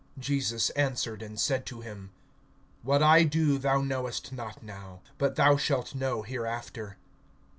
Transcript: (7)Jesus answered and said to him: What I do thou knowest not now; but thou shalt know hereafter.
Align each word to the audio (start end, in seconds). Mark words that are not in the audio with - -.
(7)Jesus 0.19 0.71
answered 0.75 1.21
and 1.21 1.39
said 1.39 1.63
to 1.67 1.81
him: 1.81 2.09
What 2.81 3.03
I 3.03 3.21
do 3.23 3.59
thou 3.59 3.81
knowest 3.81 4.33
not 4.33 4.63
now; 4.63 5.01
but 5.19 5.35
thou 5.35 5.57
shalt 5.57 5.93
know 5.93 6.23
hereafter. 6.23 6.97